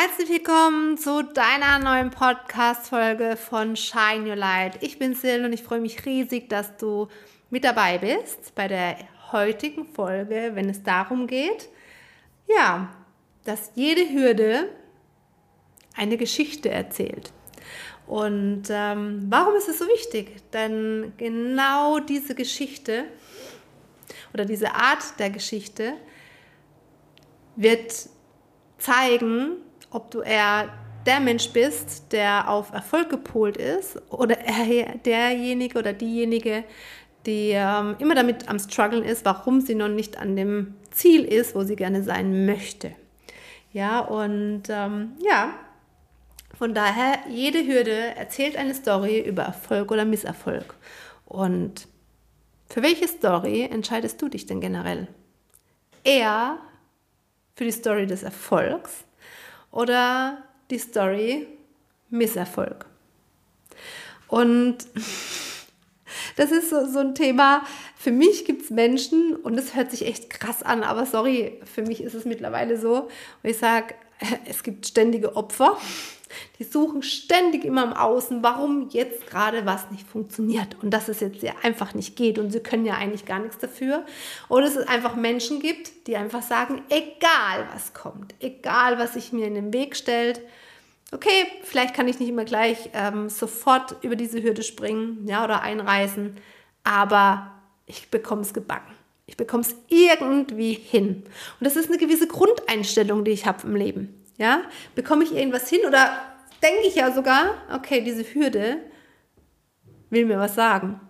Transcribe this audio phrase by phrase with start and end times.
[0.00, 4.80] Herzlich willkommen zu deiner neuen Podcast-Folge von Shine Your Light.
[4.80, 7.08] Ich bin Sil und ich freue mich riesig, dass du
[7.50, 8.96] mit dabei bist bei der
[9.32, 11.68] heutigen Folge, wenn es darum geht,
[12.46, 12.94] ja,
[13.44, 14.68] dass jede Hürde
[15.96, 17.32] eine Geschichte erzählt.
[18.06, 20.48] Und ähm, warum ist es so wichtig?
[20.52, 23.06] Denn genau diese Geschichte
[24.32, 25.94] oder diese Art der Geschichte
[27.56, 28.08] wird
[28.78, 29.56] zeigen,
[29.90, 30.68] ob du eher
[31.06, 36.64] der Mensch bist, der auf Erfolg gepolt ist oder eher derjenige oder diejenige,
[37.26, 41.54] die ähm, immer damit am struggeln ist, warum sie noch nicht an dem Ziel ist,
[41.54, 42.92] wo sie gerne sein möchte.
[43.72, 45.54] Ja, und ähm, ja,
[46.58, 50.74] von daher, jede Hürde erzählt eine Story über Erfolg oder Misserfolg.
[51.24, 51.86] Und
[52.68, 55.08] für welche Story entscheidest du dich denn generell?
[56.04, 56.58] Eher
[57.54, 59.04] für die Story des Erfolgs
[59.70, 61.46] oder die Story
[62.10, 62.86] Misserfolg.
[64.28, 64.78] Und
[66.38, 67.62] das ist so, so ein Thema.
[67.96, 71.82] Für mich gibt es Menschen, und es hört sich echt krass an, aber sorry, für
[71.82, 73.08] mich ist es mittlerweile so,
[73.42, 73.94] wo ich sage,
[74.46, 75.76] es gibt ständige Opfer
[76.58, 81.20] die suchen ständig immer im Außen, warum jetzt gerade was nicht funktioniert und dass es
[81.20, 84.04] jetzt ja einfach nicht geht und sie können ja eigentlich gar nichts dafür.
[84.48, 89.46] Oder es einfach Menschen gibt, die einfach sagen, egal was kommt, egal was sich mir
[89.46, 90.40] in den Weg stellt,
[91.12, 95.62] okay, vielleicht kann ich nicht immer gleich ähm, sofort über diese Hürde springen ja, oder
[95.62, 96.36] einreißen,
[96.84, 97.52] aber
[97.86, 98.94] ich bekomme es gebacken.
[99.26, 101.24] Ich bekomme es irgendwie hin.
[101.60, 104.24] Und das ist eine gewisse Grundeinstellung, die ich habe im Leben.
[104.38, 104.62] Ja,
[104.94, 106.18] bekomme ich irgendwas hin oder
[106.62, 108.78] denke ich ja sogar, okay, diese Hürde
[110.10, 111.00] will mir was sagen.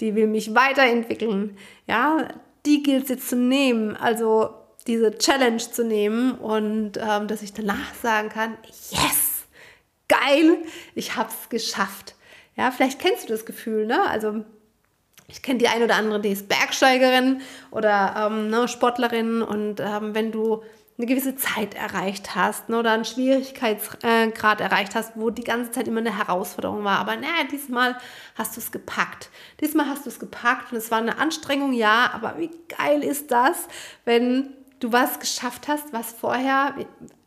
[0.00, 1.56] Die will mich weiterentwickeln.
[1.86, 2.28] Ja,
[2.64, 3.96] die gilt es jetzt zu nehmen.
[3.96, 4.54] Also
[4.86, 8.56] diese Challenge zu nehmen und ähm, dass ich danach sagen kann,
[8.90, 9.44] yes,
[10.08, 10.58] geil,
[10.94, 12.14] ich habe es geschafft.
[12.56, 14.08] Ja, vielleicht kennst du das Gefühl, ne?
[14.08, 14.44] Also
[15.28, 20.14] ich kenne die ein oder andere, die ist Bergsteigerin oder ähm, ne, Sportlerin und ähm,
[20.14, 20.62] wenn du
[20.98, 25.88] eine gewisse Zeit erreicht hast ne, oder einen Schwierigkeitsgrad erreicht hast, wo die ganze Zeit
[25.88, 26.98] immer eine Herausforderung war.
[26.98, 27.98] Aber naja, diesmal
[28.34, 29.28] hast du es gepackt.
[29.60, 33.30] Diesmal hast du es gepackt und es war eine Anstrengung, ja, aber wie geil ist
[33.30, 33.68] das,
[34.04, 36.74] wenn du was geschafft hast, was vorher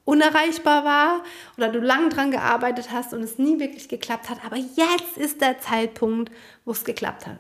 [0.06, 1.24] unerreichbar war
[1.56, 5.40] oder du lang dran gearbeitet hast und es nie wirklich geklappt hat, aber jetzt ist
[5.42, 6.32] der Zeitpunkt,
[6.66, 7.40] wo es geklappt hat.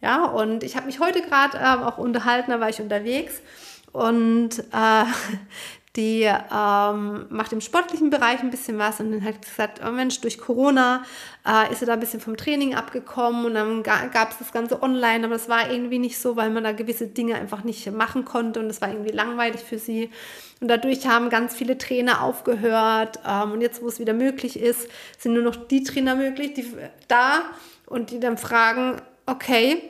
[0.00, 3.42] Ja, und ich habe mich heute gerade äh, auch unterhalten, da war ich unterwegs
[3.92, 5.04] und äh,
[5.96, 10.20] die ähm, macht im sportlichen Bereich ein bisschen was und dann hat gesagt, oh Mensch,
[10.20, 11.02] durch Corona
[11.46, 14.82] äh, ist sie da ein bisschen vom Training abgekommen und dann gab es das Ganze
[14.82, 18.24] online, aber das war irgendwie nicht so, weil man da gewisse Dinge einfach nicht machen
[18.24, 20.10] konnte und es war irgendwie langweilig für sie.
[20.60, 24.88] Und dadurch haben ganz viele Trainer aufgehört ähm, und jetzt, wo es wieder möglich ist,
[25.18, 26.66] sind nur noch die Trainer möglich, die
[27.06, 27.42] da
[27.86, 29.82] und die dann fragen, okay,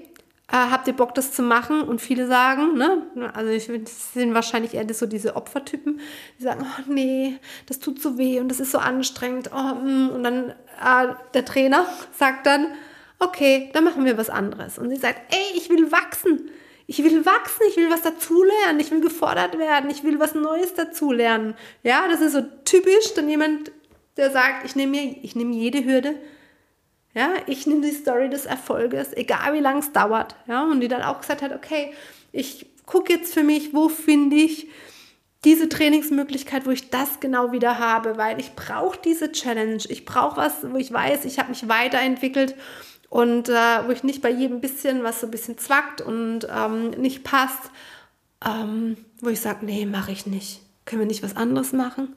[0.51, 1.83] äh, habt ihr Bock, das zu machen?
[1.83, 3.03] Und viele sagen, ne,
[3.35, 3.71] also ich
[4.15, 6.01] sind wahrscheinlich eher so diese Opfertypen,
[6.39, 9.51] die sagen, oh nee, das tut so weh und das ist so anstrengend.
[9.55, 10.11] Oh, mm.
[10.11, 12.69] und dann äh, der Trainer sagt dann,
[13.19, 14.79] okay, dann machen wir was anderes.
[14.79, 16.51] Und sie sagt, ey, ich will wachsen.
[16.87, 20.73] Ich will wachsen, ich will was dazulernen, ich will gefordert werden, ich will was Neues
[20.73, 21.55] dazulernen.
[21.83, 23.71] Ja, das ist so typisch, dann jemand,
[24.17, 26.15] der sagt, ich nehme mir, ich nehme jede Hürde
[27.15, 30.37] ja, ich nehme die Story des Erfolges, egal wie lange es dauert.
[30.47, 31.93] Ja, und die dann auch gesagt hat, okay,
[32.33, 34.69] ich gucke jetzt für mich, wo finde ich
[35.45, 39.83] diese Trainingsmöglichkeit, wo ich das genau wieder habe, weil ich brauche diese Challenge.
[39.89, 42.57] Ich brauche was, wo ich weiß, ich habe mich weiterentwickelt
[43.09, 46.91] und äh, wo ich nicht bei jedem bisschen, was so ein bisschen zwackt und ähm,
[46.91, 47.71] nicht passt,
[48.45, 50.61] ähm, wo ich sage, nee, mache ich nicht.
[50.85, 52.17] Können wir nicht was anderes machen?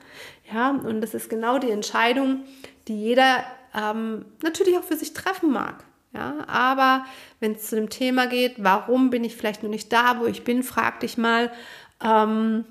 [0.51, 2.43] Ja, und das ist genau die Entscheidung,
[2.87, 3.43] die jeder
[3.75, 5.83] ähm, natürlich auch für sich treffen mag.
[6.13, 7.05] Ja, aber
[7.39, 10.43] wenn es zu dem Thema geht, warum bin ich vielleicht noch nicht da, wo ich
[10.43, 11.53] bin, frag dich mal,
[12.03, 12.65] ähm,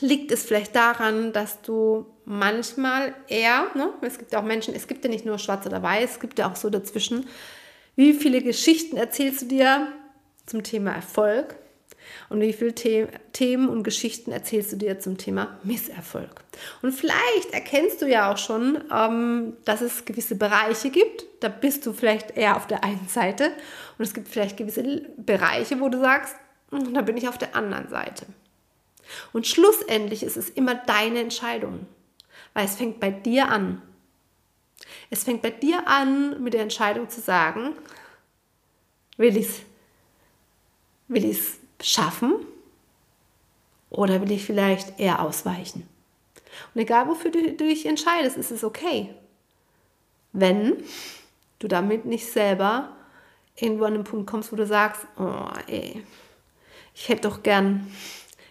[0.00, 4.86] liegt es vielleicht daran, dass du manchmal eher, ne, es gibt ja auch Menschen, es
[4.86, 7.26] gibt ja nicht nur schwarz oder weiß, es gibt ja auch so dazwischen,
[7.94, 9.88] wie viele Geschichten erzählst du dir
[10.46, 11.56] zum Thema Erfolg?
[12.28, 16.44] Und wie viele The Themen und Geschichten erzählst du dir zum Thema Misserfolg?
[16.82, 21.24] Und vielleicht erkennst du ja auch schon, ähm, dass es gewisse Bereiche gibt.
[21.40, 23.52] Da bist du vielleicht eher auf der einen Seite.
[23.98, 26.36] Und es gibt vielleicht gewisse Bereiche, wo du sagst,
[26.70, 28.26] hm, da bin ich auf der anderen Seite.
[29.32, 31.86] Und schlussendlich ist es immer deine Entscheidung.
[32.54, 33.82] Weil es fängt bei dir an.
[35.10, 37.74] Es fängt bei dir an, mit der Entscheidung zu sagen,
[39.16, 39.62] will ich es
[41.08, 42.34] will ich's schaffen
[43.90, 45.88] oder will ich vielleicht eher ausweichen?
[46.74, 49.14] Und egal wofür du, dich entscheidest, ist es okay.
[50.32, 50.82] Wenn
[51.58, 52.96] du damit nicht selber
[53.56, 56.04] irgendwo an den Punkt kommst, wo du sagst, oh ey,
[56.94, 57.92] ich hätte doch gern,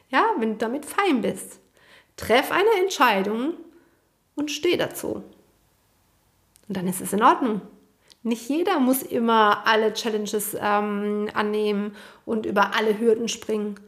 [0.09, 1.59] ja, wenn du damit fein bist,
[2.17, 3.53] treff eine Entscheidung
[4.35, 5.23] und steh dazu.
[6.67, 7.61] Und dann ist es in Ordnung.
[8.23, 11.95] Nicht jeder muss immer alle Challenges ähm, annehmen
[12.25, 13.79] und über alle Hürden springen.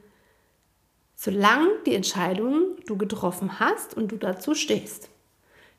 [1.15, 5.09] Solange die Entscheidung du getroffen hast und du dazu stehst.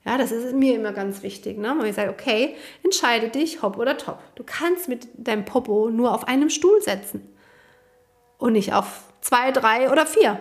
[0.05, 1.75] Ja, das ist mir immer ganz wichtig, ne?
[1.79, 4.19] Weil ich sage, okay, entscheide dich, hopp oder top.
[4.35, 7.27] Du kannst mit deinem Popo nur auf einem Stuhl setzen
[8.39, 10.39] und nicht auf zwei, drei oder vier.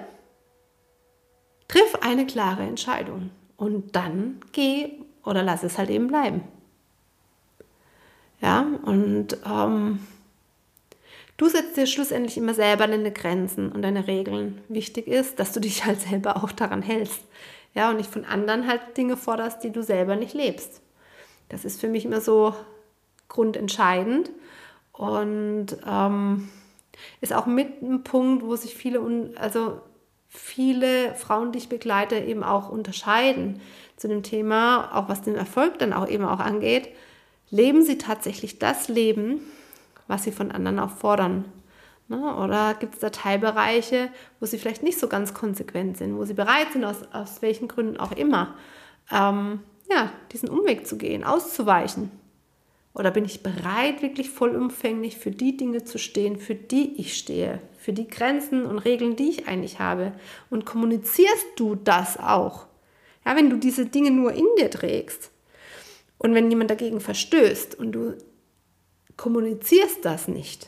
[1.69, 6.43] Triff eine klare Entscheidung und dann geh oder lass es halt eben bleiben.
[8.43, 10.05] Ja, und ähm,
[11.37, 14.59] du setzt dir schlussendlich immer selber deine Grenzen und deine Regeln.
[14.67, 17.21] Wichtig ist, dass du dich halt selber auch daran hältst.
[17.73, 20.81] Ja, und nicht von anderen halt Dinge forderst, die du selber nicht lebst.
[21.47, 22.53] Das ist für mich immer so
[23.29, 24.29] grundentscheidend
[24.91, 26.49] und ähm,
[27.21, 29.79] ist auch mit ein Punkt, wo sich viele, also
[30.27, 33.61] viele Frauen, die ich begleite, eben auch unterscheiden
[33.95, 36.89] zu dem Thema, auch was den Erfolg dann auch eben auch angeht
[37.53, 39.39] leben sie tatsächlich das Leben,
[40.07, 41.45] was sie von anderen auch fordern?
[42.07, 42.35] Ne?
[42.35, 44.09] Oder gibt es da Teilbereiche,
[44.39, 47.67] wo sie vielleicht nicht so ganz konsequent sind, wo sie bereit sind, aus, aus welchen
[47.67, 48.55] Gründen auch immer,
[49.11, 52.09] ähm, ja, diesen Umweg zu gehen, auszuweichen?
[52.95, 57.59] Oder bin ich bereit, wirklich vollumfänglich für die Dinge zu stehen, für die ich stehe,
[57.77, 60.11] für die Grenzen und Regeln, die ich eigentlich habe?
[60.49, 62.65] Und kommunizierst du das auch?
[63.25, 65.32] Ja, wenn du diese Dinge nur in dir trägst,
[66.23, 68.17] und wenn jemand dagegen verstößt und du
[69.17, 70.67] kommunizierst das nicht,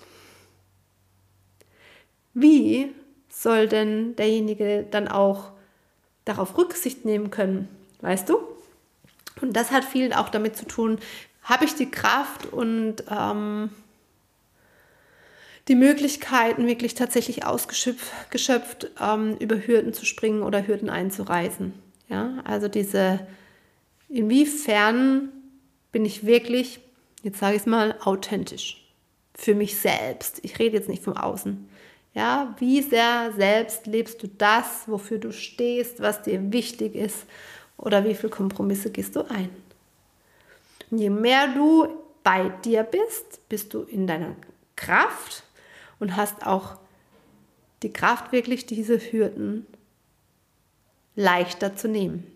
[2.33, 2.91] wie
[3.29, 5.51] soll denn derjenige dann auch
[6.25, 7.69] darauf Rücksicht nehmen können?
[8.01, 8.37] Weißt du?
[9.41, 10.99] Und das hat viel auch damit zu tun,
[11.41, 13.69] habe ich die Kraft und ähm,
[15.69, 21.73] die Möglichkeiten, wirklich tatsächlich ausgeschöpft ähm, über Hürden zu springen oder Hürden einzureißen.
[22.09, 23.25] Ja, also diese,
[24.09, 25.29] inwiefern
[25.95, 26.81] bin ich wirklich,
[27.23, 28.85] jetzt sage ich es mal, authentisch.
[29.33, 30.41] Für mich selbst.
[30.43, 31.69] Ich rede jetzt nicht vom Außen.
[32.13, 37.19] Ja, wie sehr selbst lebst du das, wofür du stehst, was dir wichtig ist
[37.77, 39.49] oder wie viele Kompromisse gehst du ein?
[40.91, 41.87] Und je mehr du
[42.25, 44.35] bei dir bist, bist du in deiner
[44.75, 45.43] Kraft
[45.99, 46.77] und hast auch
[47.83, 49.65] die Kraft, wirklich diese Hürden
[51.15, 52.34] leichter zu nehmen.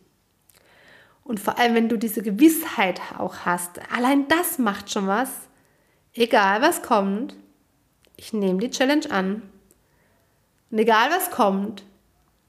[1.29, 5.29] Und vor allem, wenn du diese Gewissheit auch hast, allein das macht schon was.
[6.15, 7.35] Egal was kommt,
[8.17, 9.43] ich nehme die Challenge an.
[10.71, 11.83] Und egal was kommt,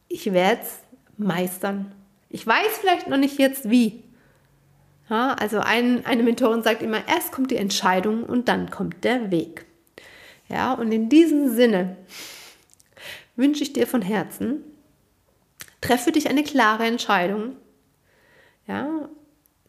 [0.09, 0.79] ich werde es
[1.19, 1.93] meistern.
[2.31, 4.03] Ich weiß vielleicht noch nicht jetzt wie.
[5.11, 9.31] Ja, also ein, eine Mentorin sagt immer, erst kommt die Entscheidung und dann kommt der
[9.31, 9.67] Weg.
[10.49, 11.99] Ja, und in diesem Sinne
[13.37, 14.65] wünsche ich dir von Herzen,
[15.83, 17.57] treffe dich eine klare Entscheidung
[18.71, 19.09] ja,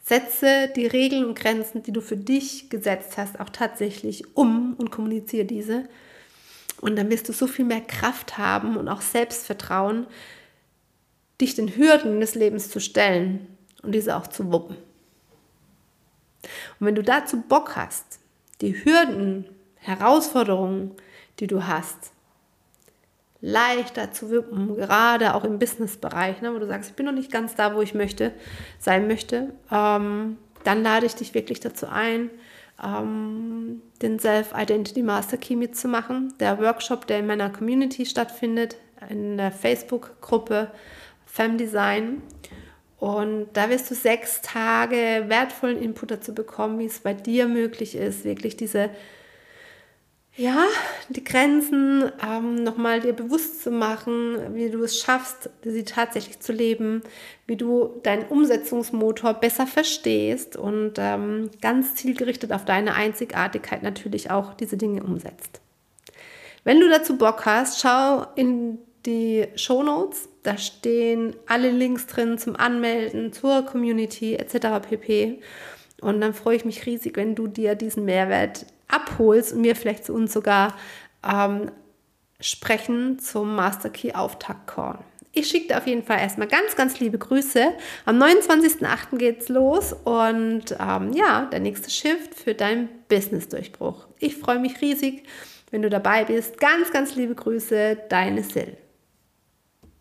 [0.04, 4.92] setze die Regeln und Grenzen, die du für dich gesetzt hast, auch tatsächlich um und
[4.92, 5.90] kommuniziere diese.
[6.82, 10.06] Und dann wirst du so viel mehr Kraft haben und auch Selbstvertrauen,
[11.40, 13.48] dich den Hürden des Lebens zu stellen
[13.82, 14.76] und diese auch zu wuppen.
[16.80, 18.20] Und wenn du dazu Bock hast,
[18.62, 19.46] die Hürden,
[19.78, 20.92] Herausforderungen,
[21.40, 22.12] die du hast,
[23.42, 27.32] leichter zu wirken, gerade auch im Business-Bereich, ne, wo du sagst, ich bin noch nicht
[27.32, 28.32] ganz da, wo ich möchte,
[28.80, 32.30] sein möchte, ähm, dann lade ich dich wirklich dazu ein,
[32.84, 36.34] ähm, den Self-Identity Master Key mitzumachen.
[36.40, 38.78] Der Workshop, der in meiner Community stattfindet,
[39.10, 40.72] in der Facebook-Gruppe
[41.26, 42.22] Femdesign.
[42.98, 47.96] Und da wirst du sechs Tage wertvollen Input dazu bekommen, wie es bei dir möglich
[47.96, 48.92] ist, wirklich diese
[50.42, 50.66] ja,
[51.10, 56.52] die Grenzen ähm, nochmal dir bewusst zu machen, wie du es schaffst, sie tatsächlich zu
[56.52, 57.04] leben,
[57.46, 64.56] wie du deinen Umsetzungsmotor besser verstehst und ähm, ganz zielgerichtet auf deine Einzigartigkeit natürlich auch
[64.56, 65.62] diese Dinge umsetzt.
[66.64, 70.28] Wenn du dazu Bock hast, schau in die Show Notes.
[70.42, 74.88] Da stehen alle Links drin zum Anmelden, zur Community etc.
[74.90, 75.40] pp.
[76.02, 80.06] Und dann freue ich mich riesig, wenn du dir diesen Mehrwert abholst und wir vielleicht
[80.06, 80.76] zu uns sogar
[81.28, 81.72] ähm,
[82.40, 85.00] sprechen zum Master Key Auftakt Call.
[85.34, 87.72] Ich schicke dir auf jeden Fall erstmal ganz, ganz liebe Grüße.
[88.06, 89.18] Am 29.08.
[89.18, 94.08] geht's los und ähm, ja, der nächste Shift für deinen Business-Durchbruch.
[94.20, 95.24] Ich freue mich riesig,
[95.70, 96.60] wenn du dabei bist.
[96.60, 98.76] Ganz, ganz liebe Grüße, deine Sil.